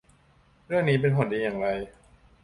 [0.67, 1.67] เรื่องนี้เป็นผลดีอย่างไร